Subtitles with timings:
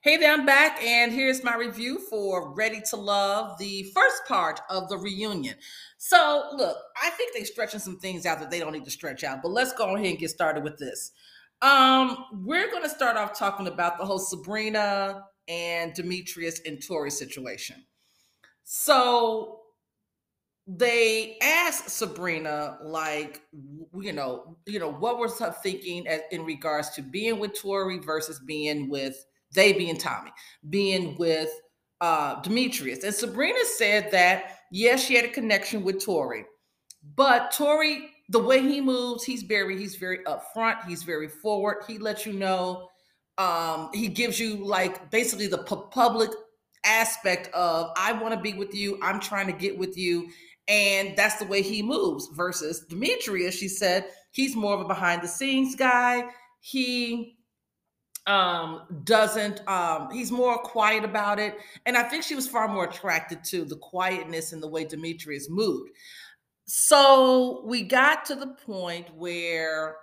[0.00, 4.60] Hey there, I'm back, and here's my review for Ready to Love, the first part
[4.70, 5.56] of the reunion.
[5.96, 9.24] So, look, I think they're stretching some things out that they don't need to stretch
[9.24, 11.10] out, but let's go ahead and get started with this.
[11.62, 17.10] Um, we're going to start off talking about the whole Sabrina and Demetrius and Tori
[17.10, 17.84] situation.
[18.62, 19.62] So,
[20.68, 23.42] they asked Sabrina, like,
[23.98, 27.98] you know, you know, what was her thinking as, in regards to being with Tori
[27.98, 29.24] versus being with
[29.54, 30.30] they being Tommy,
[30.68, 31.50] being with
[32.00, 33.04] uh, Demetrius.
[33.04, 36.44] And Sabrina said that, yes, she had a connection with Tori,
[37.16, 41.84] but Tori, the way he moves, he's very, he's very upfront, he's very forward.
[41.86, 42.88] He lets you know,
[43.38, 46.30] um, he gives you like basically the pu- public
[46.84, 50.28] aspect of I want to be with you, I'm trying to get with you.
[50.68, 53.54] And that's the way he moves versus Demetrius.
[53.54, 56.28] She said he's more of a behind the scenes guy.
[56.60, 57.37] He
[58.28, 61.56] um doesn't um he's more quiet about it.
[61.86, 65.48] And i think she was far more attracted to the quietness and the way demetrius
[65.48, 65.90] moved.
[66.66, 69.96] So we got to the point where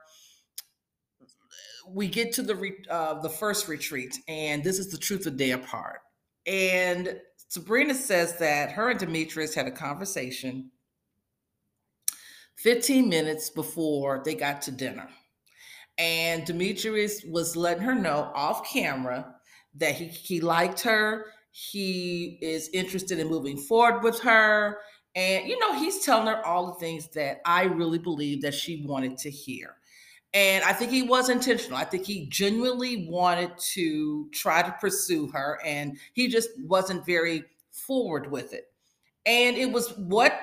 [1.87, 5.37] we get to the re- uh, the first retreat and this is the truth of
[5.37, 5.99] dare part.
[6.47, 10.71] And sabrina says that her and demetrius had a conversation
[12.57, 15.07] 15 minutes before they got to dinner
[15.97, 19.35] and Demetrius was letting her know off camera
[19.75, 21.27] that he, he liked her.
[21.51, 24.79] He is interested in moving forward with her.
[25.15, 28.85] And, you know, he's telling her all the things that I really believe that she
[28.85, 29.75] wanted to hear.
[30.33, 31.77] And I think he was intentional.
[31.77, 37.45] I think he genuinely wanted to try to pursue her, and he just wasn't very
[37.71, 38.65] forward with it.
[39.25, 40.37] And it was what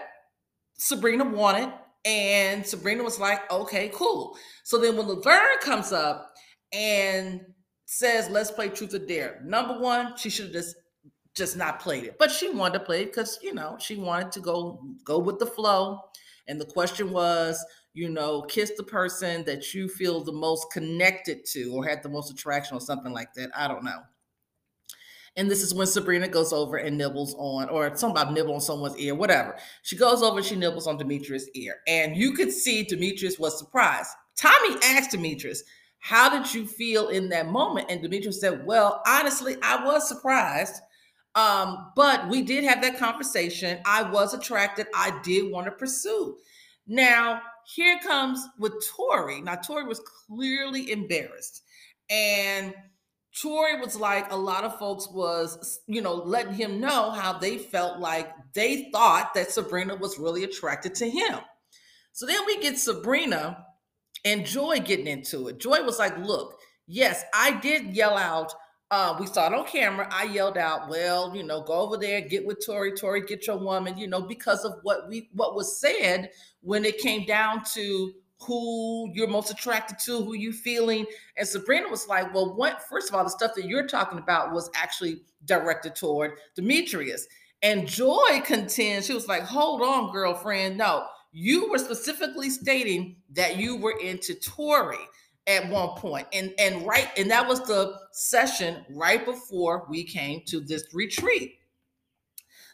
[0.78, 1.70] Sabrina wanted.
[2.04, 4.36] And Sabrina was like, okay, cool.
[4.64, 6.34] So then when Laverne comes up
[6.72, 7.40] and
[7.86, 10.76] says, let's play truth or dare, number one, she should have just
[11.34, 12.16] just not played it.
[12.18, 15.38] But she wanted to play it because you know she wanted to go go with
[15.38, 16.00] the flow.
[16.48, 21.44] And the question was, you know, kiss the person that you feel the most connected
[21.46, 23.50] to or had the most attraction or something like that.
[23.56, 24.00] I don't know.
[25.36, 28.60] And this is when Sabrina goes over and nibbles on, or something about nibble on
[28.60, 29.56] someone's ear, whatever.
[29.82, 31.76] She goes over and she nibbles on Demetrius' ear.
[31.86, 34.10] And you could see Demetrius was surprised.
[34.36, 35.62] Tommy asked Demetrius,
[36.00, 37.86] How did you feel in that moment?
[37.90, 40.74] And Demetrius said, Well, honestly, I was surprised.
[41.34, 43.80] Um, but we did have that conversation.
[43.86, 44.86] I was attracted.
[44.94, 46.36] I did want to pursue.
[46.86, 47.40] Now,
[47.74, 49.40] here comes with Tori.
[49.40, 51.62] Now, Tori was clearly embarrassed.
[52.10, 52.74] And
[53.40, 57.56] Tori was like a lot of folks was, you know, letting him know how they
[57.56, 61.38] felt like they thought that Sabrina was really attracted to him.
[62.12, 63.64] So then we get Sabrina
[64.24, 65.58] and Joy getting into it.
[65.58, 68.52] Joy was like, look, yes, I did yell out.
[68.90, 70.06] Uh, we saw it on camera.
[70.12, 73.56] I yelled out, well, you know, go over there, get with Tori, Tori, get your
[73.56, 78.12] woman, you know, because of what we what was said when it came down to
[78.46, 81.06] who you're most attracted to, who you feeling.
[81.36, 84.52] And Sabrina was like, well, what first of all, the stuff that you're talking about
[84.52, 87.26] was actually directed toward Demetrius.
[87.62, 90.76] And Joy contends, she was like, hold on, girlfriend.
[90.76, 94.98] No, you were specifically stating that you were into Tori
[95.46, 96.26] at one point.
[96.32, 101.54] And and right, and that was the session right before we came to this retreat.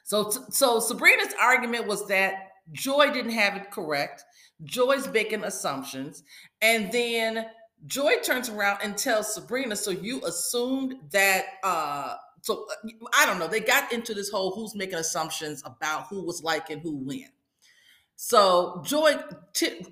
[0.05, 4.25] So so Sabrina's argument was that Joy didn't have it correct
[4.65, 6.25] Joy's making assumptions.
[6.61, 7.47] And then
[7.87, 12.67] Joy turns around and tells Sabrina, so you assumed that uh so
[13.15, 16.71] I don't know, they got into this whole who's making assumptions about who was like
[16.71, 17.29] and who when.
[18.17, 19.17] So Joy
[19.53, 19.85] t-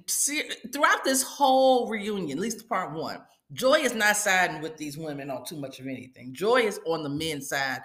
[0.73, 3.21] throughout this whole reunion, at least part 1,
[3.53, 6.35] Joy is not siding with these women on too much of anything.
[6.35, 7.81] Joy is on the men's side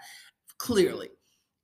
[0.57, 1.09] clearly.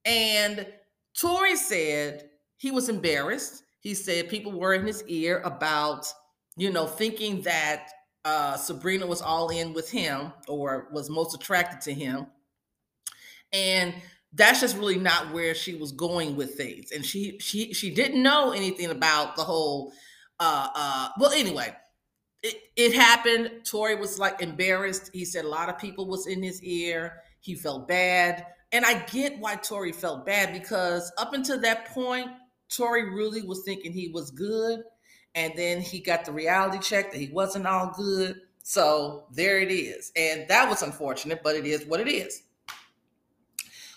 [0.05, 0.67] And
[1.15, 6.11] Tori said he was embarrassed he said people were in his ear about,
[6.57, 7.89] you know, thinking that
[8.25, 12.27] uh, Sabrina was all in with him or was most attracted to him.
[13.53, 13.93] And
[14.33, 16.91] that's just really not where she was going with things.
[16.91, 19.93] And she she she didn't know anything about the whole
[20.39, 21.73] uh uh well anyway,
[22.43, 23.61] it, it happened.
[23.63, 25.11] Tori was like embarrassed.
[25.13, 27.21] He said a lot of people was in his ear.
[27.39, 28.47] He felt bad.
[28.73, 32.27] And I get why Tori felt bad because up until that point,
[32.69, 34.81] Tori really was thinking he was good.
[35.35, 38.41] And then he got the reality check that he wasn't all good.
[38.63, 40.11] So there it is.
[40.15, 42.43] And that was unfortunate, but it is what it is.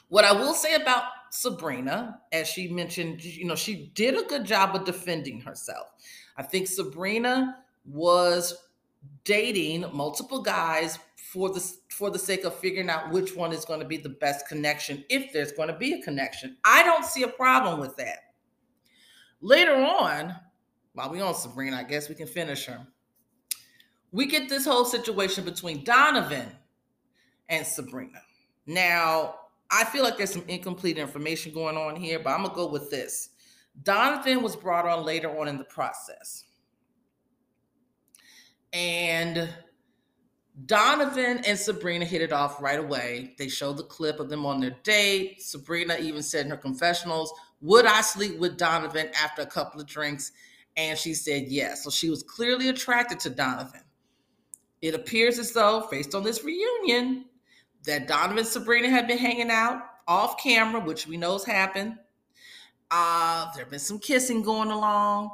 [0.08, 4.44] What I will say about Sabrina, as she mentioned, you know, she did a good
[4.44, 5.86] job of defending herself.
[6.36, 8.54] I think Sabrina was
[9.24, 13.80] dating multiple guys for the for the sake of figuring out which one is going
[13.80, 16.56] to be the best connection if there's going to be a connection.
[16.64, 18.29] I don't see a problem with that.
[19.40, 20.34] Later on,
[20.92, 22.86] while we on Sabrina, I guess we can finish her.
[24.12, 26.48] We get this whole situation between Donovan
[27.48, 28.20] and Sabrina.
[28.66, 29.36] Now,
[29.70, 32.90] I feel like there's some incomplete information going on here, but I'm gonna go with
[32.90, 33.30] this.
[33.82, 36.44] Donovan was brought on later on in the process.
[38.72, 39.48] And
[40.66, 43.34] Donovan and Sabrina hit it off right away.
[43.38, 45.40] They showed the clip of them on their date.
[45.40, 49.86] Sabrina even said in her confessionals, Would I sleep with Donovan after a couple of
[49.86, 50.32] drinks?
[50.76, 51.84] And she said yes.
[51.84, 53.82] So she was clearly attracted to Donovan.
[54.80, 57.26] It appears as though, based on this reunion,
[57.84, 61.96] that Donovan and Sabrina had been hanging out off camera, which we know has happened.
[62.90, 65.30] Uh, there have been some kissing going along.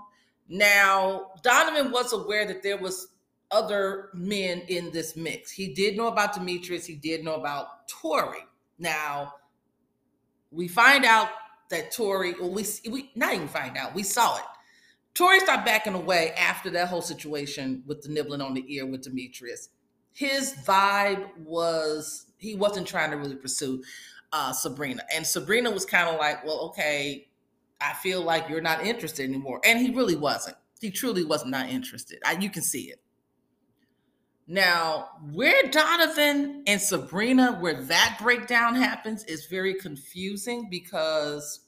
[0.49, 3.09] Now, Donovan was aware that there was
[3.51, 5.51] other men in this mix.
[5.51, 6.85] He did know about Demetrius.
[6.85, 8.45] He did know about Tori.
[8.79, 9.35] Now,
[10.51, 11.29] we find out
[11.71, 14.45] that Tori, well, we, we not even find out, we saw it.
[15.15, 19.03] Tori started backing away after that whole situation with the nibbling on the ear with
[19.03, 19.71] Demetrius.
[20.13, 23.83] His vibe was he wasn't trying to really pursue
[24.33, 27.29] uh, Sabrina, and Sabrina was kind of like, "Well, okay,
[27.81, 30.57] I feel like you're not interested anymore," and he really wasn't.
[30.81, 32.19] He truly was not interested.
[32.25, 33.01] I, you can see it.
[34.49, 41.61] Now, where Donovan and Sabrina, where that breakdown happens, is very confusing because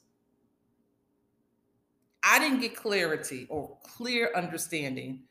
[2.23, 5.23] I didn't get clarity or clear understanding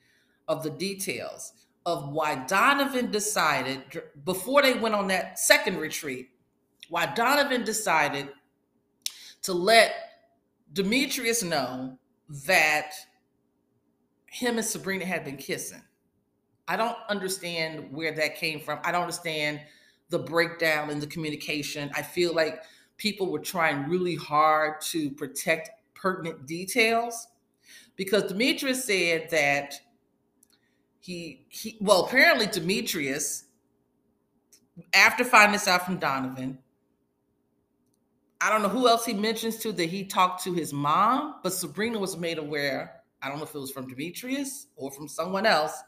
[0.47, 1.53] of the details
[1.87, 3.83] of why Donovan decided
[4.25, 6.29] before they went on that second retreat,
[6.91, 8.29] why Donovan decided
[9.43, 9.95] to let
[10.75, 11.99] Demetrius know
[12.47, 12.93] that
[14.27, 15.83] him and Sabrina had been kissing.
[16.69, 18.79] I don't understand where that came from.
[18.85, 19.61] I don't understand
[20.11, 21.91] the breakdown in the communication.
[21.95, 22.63] I feel like
[22.99, 27.29] people were trying really hard to protect pertinent details
[27.97, 29.75] because Demetrius said that
[31.01, 33.45] he he well apparently Demetrius
[34.95, 36.59] after finding this out from Donovan
[38.41, 41.53] I don't know who else he mentions to that he talked to his mom but
[41.53, 45.47] Sabrina was made aware I don't know if it was from Demetrius or from someone
[45.47, 45.83] else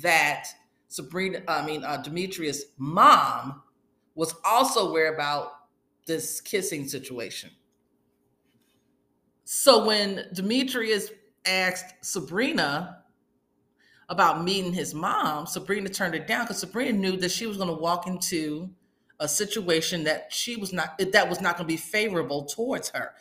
[0.00, 0.46] that
[0.88, 3.62] Sabrina, I mean, uh, Demetrius' mom
[4.14, 5.52] was also aware about
[6.06, 7.50] this kissing situation.
[9.44, 11.10] So when Demetrius
[11.44, 12.98] asked Sabrina
[14.08, 17.68] about meeting his mom, Sabrina turned it down because Sabrina knew that she was going
[17.68, 18.70] to walk into
[19.20, 23.12] a situation that she was not that was not going to be favorable towards her.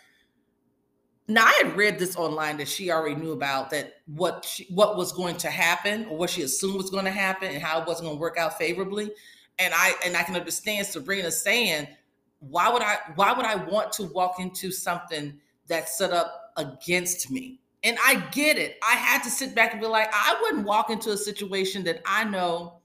[1.32, 4.98] Now I had read this online that she already knew about that what she, what
[4.98, 7.88] was going to happen or what she assumed was going to happen and how it
[7.88, 9.12] wasn't going to work out favorably.
[9.58, 11.88] And I and I can understand Sabrina saying,
[12.40, 17.32] why would I why would I want to walk into something that's set up against
[17.32, 17.60] me?
[17.84, 18.78] And I get it.
[18.84, 22.02] I had to sit back and be like, I wouldn't walk into a situation that
[22.06, 22.82] I know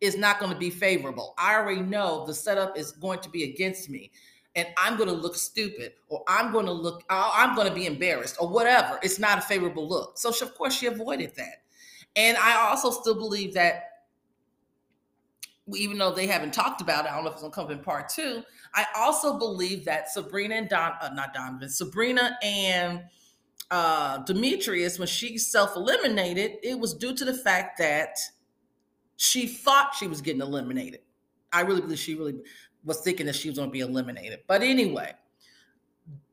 [0.00, 1.34] is not going to be favorable.
[1.38, 4.10] I already know the setup is going to be against me
[4.56, 7.86] and I'm going to look stupid or I'm going to look, I'm going to be
[7.86, 8.98] embarrassed or whatever.
[9.02, 10.18] It's not a favorable look.
[10.18, 11.62] So, she, of course, she avoided that.
[12.16, 13.90] And I also still believe that
[15.74, 17.80] even though they haven't talked about it, I don't know if it's gonna come in
[17.80, 18.42] part two.
[18.74, 23.02] I also believe that Sabrina and Don, uh, not Donovan, Sabrina and
[23.70, 28.16] uh, Demetrius, when she self eliminated, it was due to the fact that
[29.16, 31.00] she thought she was getting eliminated.
[31.52, 32.42] I really believe she really
[32.84, 34.40] was thinking that she was going to be eliminated.
[34.46, 35.12] But anyway,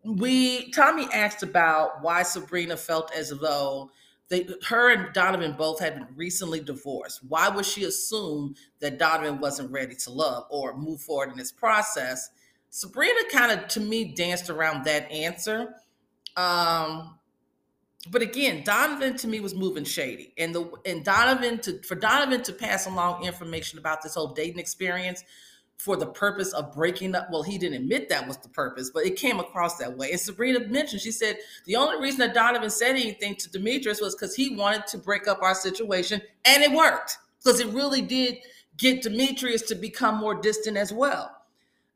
[0.04, 3.92] we Tommy asked about why Sabrina felt as though
[4.30, 7.20] they, her and Donovan both had been recently divorced.
[7.28, 11.52] Why would she assume that Donovan wasn't ready to love or move forward in this
[11.52, 12.30] process?
[12.70, 15.76] Sabrina kind of, to me, danced around that answer.
[16.38, 17.18] Um,
[18.10, 22.42] but again, Donovan to me was moving shady, and the and Donovan to for Donovan
[22.44, 25.24] to pass along information about this whole dating experience
[25.82, 27.28] for the purpose of breaking up.
[27.32, 30.12] Well, he didn't admit that was the purpose, but it came across that way.
[30.12, 34.14] And Sabrina mentioned, she said, the only reason that Donovan said anything to Demetrius was
[34.14, 36.22] because he wanted to break up our situation.
[36.46, 38.38] And it worked because it really did
[38.78, 41.36] get Demetrius to become more distant as well.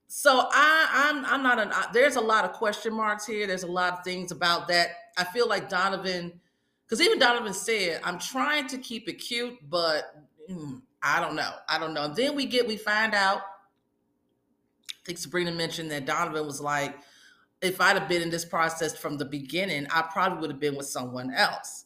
[0.08, 1.72] So I, I'm I'm not an.
[1.94, 3.46] There's a lot of question marks here.
[3.46, 4.90] There's a lot of things about that.
[5.18, 6.40] I feel like Donovan,
[6.86, 11.52] because even Donovan said, "I'm trying to keep it cute, but mm, I don't know.
[11.68, 13.55] I don't know." Then we get we find out I
[15.06, 16.96] think Sabrina mentioned that Donovan was like,
[17.62, 20.76] if I'd have been in this process from the beginning, I probably would have been
[20.76, 21.86] with someone else.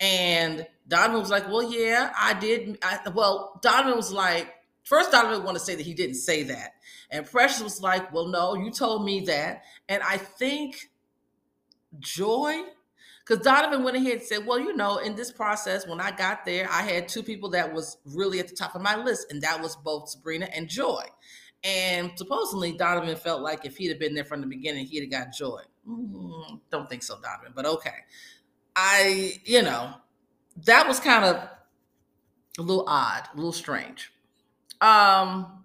[0.00, 2.78] And Donovan was like, well, yeah, I did.
[2.82, 4.52] I, well, Donovan was like,
[4.84, 6.74] First, Donovan want to say that he didn't say that.
[7.10, 9.62] And Precious was like, Well, no, you told me that.
[9.88, 10.90] And I think
[11.98, 12.62] Joy,
[13.26, 16.44] because Donovan went ahead and said, Well, you know, in this process, when I got
[16.44, 19.40] there, I had two people that was really at the top of my list, and
[19.42, 21.04] that was both Sabrina and Joy.
[21.64, 25.10] And supposedly, Donovan felt like if he'd have been there from the beginning, he'd have
[25.10, 25.62] got Joy.
[25.88, 28.04] Mm, don't think so, Donovan, but okay.
[28.76, 29.94] I, you know,
[30.64, 31.36] that was kind of
[32.58, 34.12] a little odd, a little strange.
[34.80, 35.64] Um,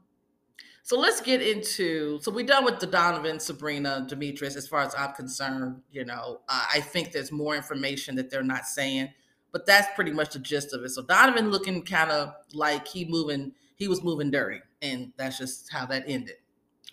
[0.83, 2.19] so let's get into.
[2.21, 4.55] So we're done with the Donovan, Sabrina, Demetrius.
[4.55, 8.41] As far as I'm concerned, you know, uh, I think there's more information that they're
[8.41, 9.09] not saying,
[9.51, 10.89] but that's pretty much the gist of it.
[10.89, 15.71] So Donovan looking kind of like he moving, he was moving dirty, and that's just
[15.71, 16.35] how that ended.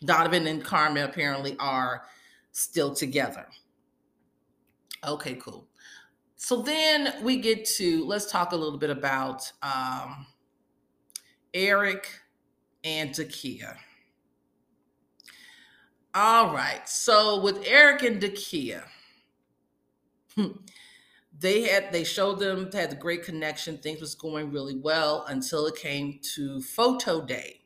[0.05, 2.05] Donovan and Carmen apparently are
[2.52, 3.47] still together.
[5.07, 5.69] Okay, cool.
[6.37, 10.26] So then we get to let's talk a little bit about um,
[11.52, 12.09] Eric
[12.85, 13.76] and Dakia.
[16.14, 16.88] All right.
[16.88, 18.85] So with Eric and Dakia,
[21.38, 23.78] they had they showed them had a great connection.
[23.78, 27.61] Things was going really well until it came to photo day,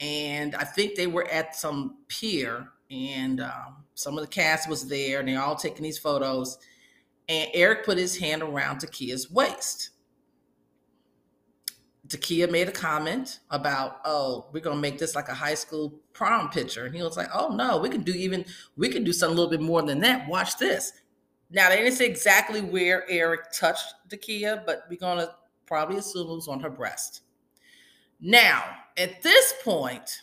[0.00, 4.88] and I think they were at some pier, and um, some of the cast was
[4.88, 6.58] there, and they're all taking these photos.
[7.28, 9.90] And Eric put his hand around Dakia's waist.
[12.06, 16.50] Dakia made a comment about, oh, we're gonna make this like a high school prom
[16.50, 16.84] picture.
[16.84, 18.44] And he was like, oh no, we can do even
[18.76, 20.28] we can do something a little bit more than that.
[20.28, 20.92] Watch this.
[21.50, 25.36] Now they didn't say exactly where Eric touched Dakia, but we're gonna
[25.66, 27.22] probably assume it was on her breast.
[28.20, 28.64] Now,
[28.96, 30.22] at this point,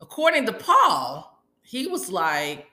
[0.00, 2.66] according to Paul, he was like,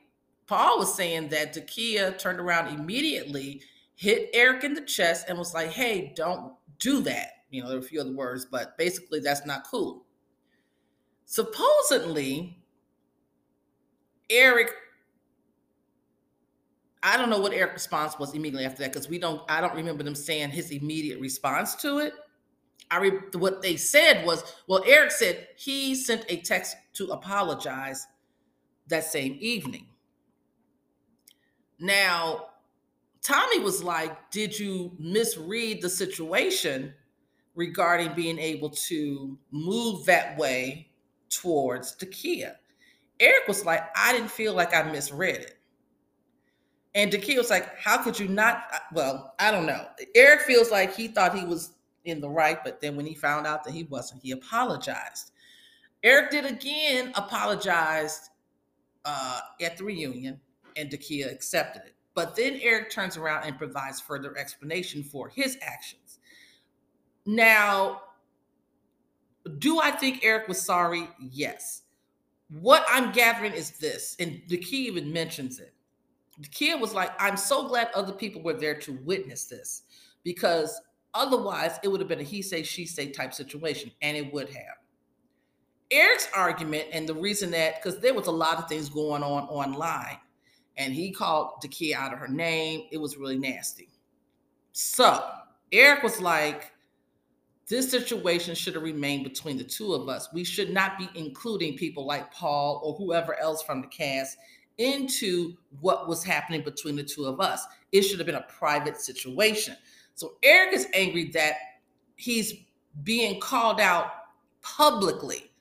[0.47, 3.61] Paul was saying that Dakia turned around immediately,
[3.95, 7.29] hit Eric in the chest, and was like, hey, don't do that.
[7.49, 10.05] You know, there were a few other words, but basically that's not cool.
[11.25, 12.57] Supposedly,
[14.29, 14.71] Eric,
[17.03, 19.75] I don't know what Eric's response was immediately after that because we don't, I don't
[19.75, 22.13] remember them saying his immediate response to it.
[22.91, 28.05] I re, what they said was, well, Eric said he sent a text to apologize
[28.88, 29.88] that same evening.
[31.79, 32.48] Now,
[33.24, 36.93] Tommy was like, Did you misread the situation
[37.55, 40.89] regarding being able to move that way
[41.29, 42.55] towards Dakia?
[43.20, 45.58] Eric was like, I didn't feel like I misread it.
[46.93, 48.63] And Dakia was like, How could you not?
[48.93, 49.86] Well, I don't know.
[50.15, 51.74] Eric feels like he thought he was
[52.05, 55.31] in the right, but then when he found out that he wasn't, he apologized.
[56.03, 58.29] Eric did again apologized
[59.05, 60.39] uh, at the reunion,
[60.75, 61.95] and Dakia accepted it.
[62.13, 66.19] But then Eric turns around and provides further explanation for his actions.
[67.25, 68.01] Now,
[69.60, 71.07] do I think Eric was sorry?
[71.19, 71.83] Yes.
[72.50, 75.74] What I'm gathering is this, and the even mentions it.
[76.39, 79.83] Dakia was like, I'm so glad other people were there to witness this
[80.23, 80.79] because
[81.13, 84.50] otherwise it would have been a he say, she say type situation, and it would
[84.50, 84.77] have.
[85.91, 89.43] Eric's argument, and the reason that, because there was a lot of things going on
[89.43, 90.17] online,
[90.77, 92.88] and he called Dakia out of her name.
[92.91, 93.89] It was really nasty.
[94.71, 95.21] So
[95.71, 96.71] Eric was like,
[97.67, 100.29] this situation should have remained between the two of us.
[100.33, 104.38] We should not be including people like Paul or whoever else from the cast
[104.81, 107.65] into what was happening between the two of us.
[107.91, 109.75] It should have been a private situation.
[110.15, 111.55] So Eric is angry that
[112.15, 112.53] he's
[113.03, 114.11] being called out
[114.61, 115.51] publicly.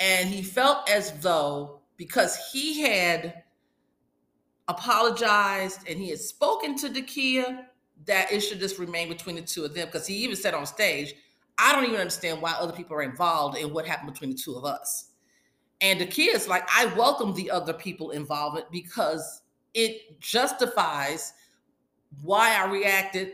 [0.00, 3.44] And he felt as though because he had
[4.68, 7.64] apologized and he had spoken to Dakia
[8.06, 10.66] that it should just remain between the two of them because he even said on
[10.66, 11.14] stage,
[11.58, 14.56] I don't even understand why other people are involved in what happened between the two
[14.56, 15.10] of us.
[15.84, 19.42] And Dakia is like, I welcome the other people involved because
[19.74, 21.34] it justifies
[22.22, 23.32] why I reacted.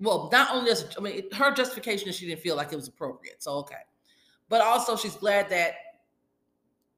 [0.00, 2.88] Well, not only this, I mean, her justification is she didn't feel like it was
[2.88, 3.42] appropriate.
[3.42, 3.82] So, okay.
[4.48, 5.74] But also, she's glad that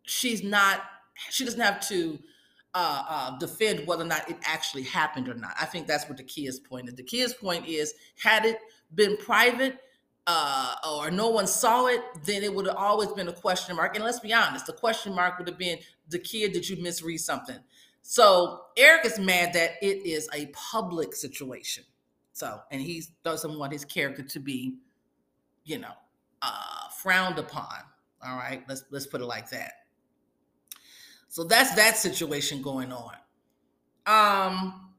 [0.05, 0.83] she's not,
[1.31, 2.17] she doesn't have to
[2.73, 5.55] uh, uh, defend whether or not it actually happened or not.
[5.61, 6.95] I think that's what Dakia's point is.
[6.95, 8.61] Dakia's point is, had it
[8.95, 9.81] been private
[10.27, 13.95] uh, or no one saw it, then it would have always been a question mark.
[13.97, 15.79] And let's be honest, the question mark would have been,
[16.11, 17.59] Dakia, did you misread something?
[18.03, 21.85] So Eric is mad that it is a public situation.
[22.33, 24.77] So, and he doesn't want his character to be,
[25.65, 25.93] you know,
[26.41, 27.77] uh, frowned upon.
[28.25, 29.73] All right, let's let's put it like that.
[31.29, 33.15] So that's that situation going on.
[34.07, 34.92] Um,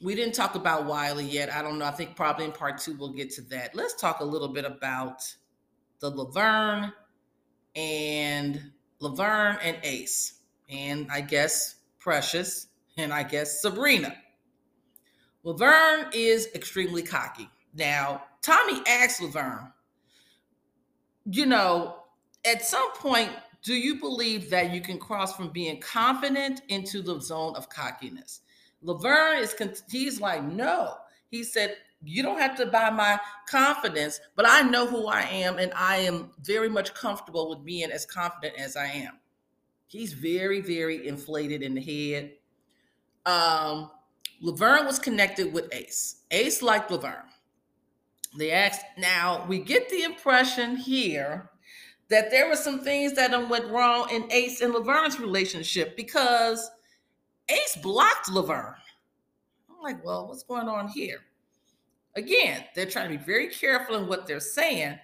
[0.00, 1.52] we didn't talk about Wiley yet.
[1.52, 1.84] I don't know.
[1.84, 3.74] I think probably in part two we'll get to that.
[3.74, 5.22] Let's talk a little bit about
[6.00, 6.92] the Laverne
[7.74, 14.14] and Laverne and Ace, and I guess Precious, and I guess Sabrina.
[15.42, 17.48] Laverne is extremely cocky.
[17.74, 19.72] Now, Tommy asks Laverne,
[21.30, 21.96] you know,
[22.44, 23.30] at some point,
[23.62, 28.40] do you believe that you can cross from being confident into the zone of cockiness?
[28.82, 29.54] Laverne is,
[29.90, 30.94] he's like, no.
[31.30, 33.18] He said, you don't have to buy my
[33.48, 37.90] confidence, but I know who I am, and I am very much comfortable with being
[37.90, 39.18] as confident as I am.
[39.88, 42.32] He's very, very inflated in the head.
[43.26, 43.90] Um,
[44.40, 46.22] Laverne was connected with Ace.
[46.30, 47.24] Ace liked Laverne.
[48.36, 51.50] They asked, now we get the impression here
[52.10, 56.70] that there were some things that went wrong in Ace and Laverne's relationship because
[57.50, 58.74] Ace blocked Laverne.
[59.70, 61.20] I'm like, well, what's going on here?
[62.16, 64.98] Again, they're trying to be very careful in what they're saying.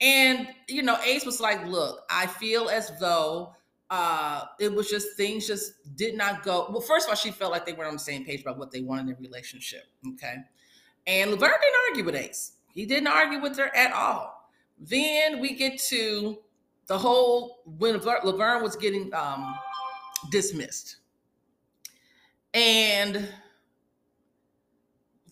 [0.00, 3.56] And, you know, Ace was like, look, I feel as though
[3.90, 7.52] uh it was just things just did not go well first of all she felt
[7.52, 10.38] like they were on the same page about what they wanted in their relationship okay
[11.06, 14.50] and laverne didn't argue with ace he didn't argue with her at all
[14.80, 16.36] then we get to
[16.88, 19.54] the whole when laverne was getting um
[20.32, 20.96] dismissed
[22.56, 23.28] and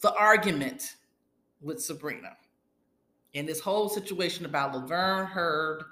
[0.01, 0.97] the argument
[1.61, 2.37] with sabrina
[3.35, 5.83] and this whole situation about laverne heard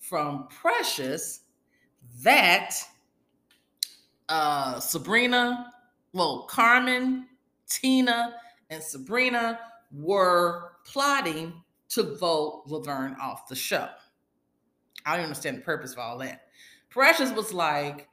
[0.00, 1.40] from precious
[2.22, 2.74] that
[4.28, 5.72] uh, Sabrina,
[6.12, 7.26] well, Carmen,
[7.68, 8.34] Tina,
[8.70, 9.60] and Sabrina
[9.92, 11.52] were plotting
[11.90, 13.88] to vote Laverne off the show.
[15.04, 16.46] I don't understand the purpose of all that.
[16.88, 18.08] Precious was like,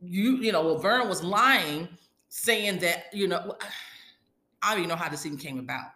[0.00, 1.88] you, you know, Laverne was lying,
[2.28, 3.56] saying that, you know,
[4.62, 5.86] I don't even know how this even came about.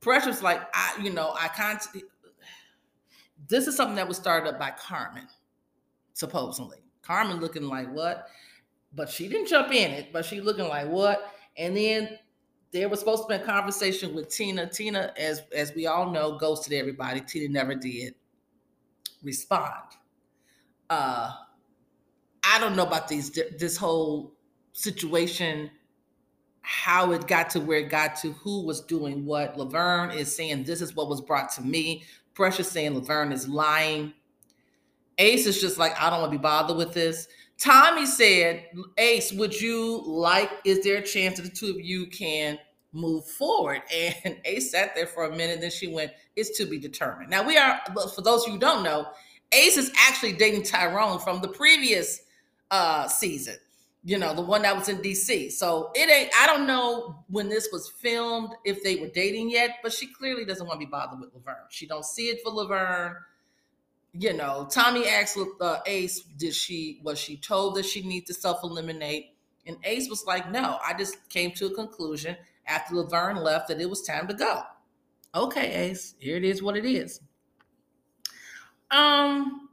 [0.00, 1.82] Precious, like, I, you know, I can't.
[3.48, 5.26] This is something that was started up by Carmen
[6.18, 6.78] supposedly.
[7.02, 8.28] Carmen looking like what?
[8.94, 11.32] But she didn't jump in it, but she looking like what?
[11.56, 12.18] And then
[12.72, 14.68] there was supposed to be a conversation with Tina.
[14.68, 17.20] Tina, as as we all know, ghosted everybody.
[17.20, 18.14] Tina never did
[19.22, 19.84] respond.
[20.90, 21.32] Uh
[22.50, 24.32] I don't know about these this whole
[24.72, 25.70] situation,
[26.62, 29.58] how it got to where it got to, who was doing what.
[29.58, 32.04] Laverne is saying this is what was brought to me.
[32.34, 34.14] Precious saying Laverne is lying.
[35.18, 37.28] Ace is just like, I don't want to be bothered with this.
[37.58, 38.66] Tommy said,
[38.98, 42.58] Ace, would you like, is there a chance that the two of you can
[42.92, 43.82] move forward?
[44.24, 47.30] And Ace sat there for a minute, then she went, It's to be determined.
[47.30, 47.80] Now, we are,
[48.14, 49.08] for those of you who don't know,
[49.52, 52.20] Ace is actually dating Tyrone from the previous
[52.70, 53.56] uh season,
[54.04, 55.52] you know, the one that was in DC.
[55.52, 59.78] So it ain't, I don't know when this was filmed, if they were dating yet,
[59.82, 61.66] but she clearly doesn't want to be bothered with Laverne.
[61.70, 63.16] She don't see it for Laverne
[64.12, 68.34] you know, Tommy asked uh, Ace, did she was she told that she needs to
[68.34, 69.34] self eliminate?
[69.66, 73.80] And Ace was like, no, I just came to a conclusion after Laverne left that
[73.80, 74.62] it was time to go.
[75.34, 77.20] Okay, Ace, here it is what it is.
[78.90, 79.67] Um,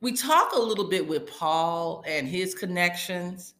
[0.00, 3.54] we talk a little bit with Paul and his connections.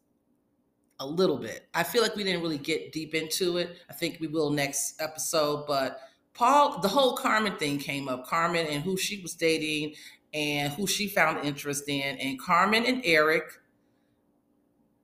[1.01, 1.69] A little bit.
[1.75, 3.77] I feel like we didn't really get deep into it.
[3.89, 6.01] I think we will next episode, but
[6.35, 8.27] Paul, the whole Carmen thing came up.
[8.27, 9.95] Carmen and who she was dating
[10.35, 12.19] and who she found interest in.
[12.19, 13.45] And Carmen and Eric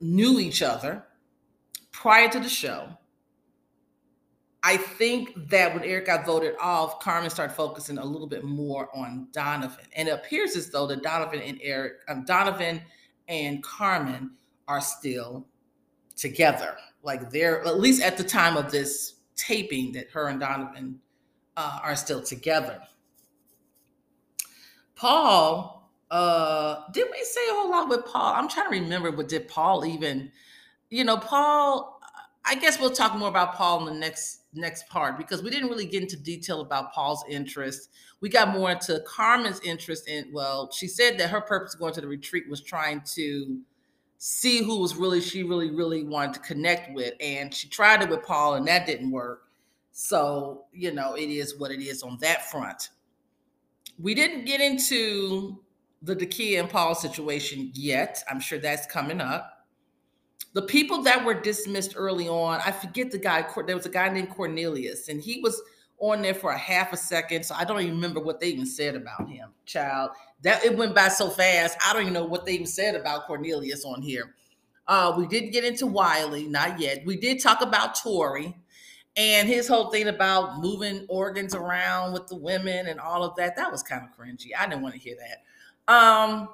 [0.01, 1.05] knew each other
[1.91, 2.89] prior to the show.
[4.67, 8.89] I think that when Eric got voted off, Carmen started focusing a little bit more
[8.97, 9.85] on Donovan.
[9.95, 12.81] And it appears as though that Donovan and Eric, um, Donovan
[13.27, 14.31] and Carmen
[14.67, 15.45] are still
[16.15, 16.77] together.
[17.03, 20.99] Like they're at least at the time of this taping that her and Donovan
[21.55, 22.81] uh, are still together.
[24.95, 28.33] Paul, uh, did we say a whole lot with Paul?
[28.33, 30.31] I'm trying to remember, but did Paul even,
[30.89, 31.94] you know, Paul,
[32.47, 35.69] I guess we'll talk more about Paul in the next next part because we didn't
[35.69, 37.89] really get into detail about Paul's interest.
[38.21, 41.93] We got more into Carmen's interest in, well, she said that her purpose of going
[41.93, 43.59] to the retreat was trying to
[44.17, 48.09] see who was really she really really wanted to connect with and she tried it
[48.09, 49.45] with paul and that didn't work
[49.97, 52.89] so, you know, it is what it is on that front.
[53.97, 55.63] We didn't get into
[56.01, 58.21] the Dakia and Paul situation yet.
[58.29, 59.54] I'm sure that's coming up.
[60.55, 64.07] The people that were dismissed early on, I forget the guy, there was a guy
[64.07, 65.61] named Cornelius, and he was
[65.99, 67.45] on there for a half a second.
[67.45, 70.11] So I don't even remember what they even said about him, child.
[70.43, 71.77] That it went by so fast.
[71.85, 74.33] I don't even know what they even said about Cornelius on here.
[74.87, 77.05] Uh, we didn't get into Wiley, not yet.
[77.05, 78.55] We did talk about Tori
[79.17, 83.55] And his whole thing about moving organs around with the women and all of that,
[83.55, 84.49] that was kind of cringy.
[84.57, 85.93] I didn't want to hear that.
[85.93, 86.49] Um,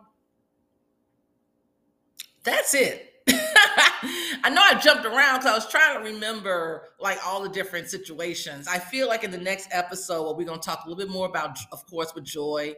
[2.43, 3.10] that's it.
[4.43, 7.89] I know I jumped around because I was trying to remember like all the different
[7.89, 8.67] situations.
[8.67, 11.27] I feel like in the next episode, we're going to talk a little bit more
[11.27, 12.75] about, of course, with Joy.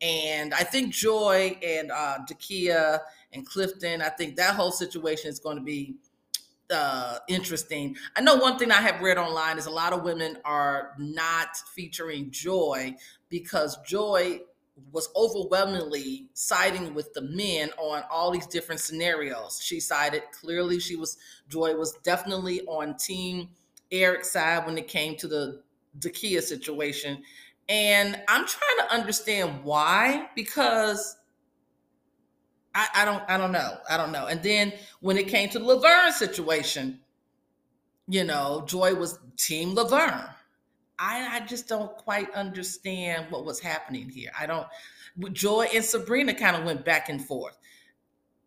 [0.00, 3.00] And I think Joy and uh, Dakia
[3.32, 5.96] and Clifton, I think that whole situation is going to be
[6.70, 7.96] uh, interesting.
[8.16, 11.56] I know one thing I have read online is a lot of women are not
[11.74, 12.96] featuring Joy
[13.28, 14.40] because Joy
[14.92, 19.60] was overwhelmingly siding with the men on all these different scenarios.
[19.62, 20.78] She sided clearly.
[20.78, 21.16] She was
[21.48, 23.48] Joy was definitely on Team
[23.90, 25.62] Eric's side when it came to the
[25.98, 27.22] Dakia situation,
[27.68, 31.16] and I'm trying to understand why because
[32.74, 34.26] I, I don't I don't know I don't know.
[34.26, 37.00] And then when it came to the Laverne situation,
[38.08, 40.28] you know, Joy was Team Laverne.
[40.98, 44.30] I, I just don't quite understand what was happening here.
[44.38, 44.66] I don't.
[45.32, 47.56] Joy and Sabrina kind of went back and forth.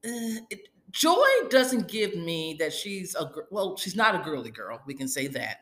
[0.05, 4.81] Uh, it, Joy doesn't give me that she's a well, she's not a girly girl.
[4.85, 5.61] We can say that.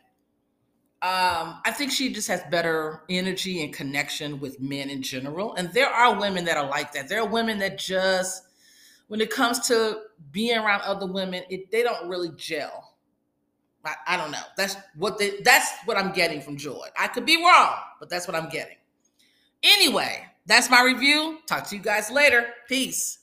[1.00, 5.54] Um, I think she just has better energy and connection with men in general.
[5.54, 7.08] And there are women that are like that.
[7.08, 8.44] There are women that just,
[9.08, 10.00] when it comes to
[10.32, 12.97] being around other women, it, they don't really gel.
[13.88, 14.44] I, I don't know.
[14.56, 16.88] That's what they, that's what I'm getting from Joy.
[16.98, 18.78] I could be wrong, but that's what I'm getting.
[19.64, 21.40] Anyway, that's my review.
[21.48, 22.48] Talk to you guys later.
[22.68, 23.20] Peace.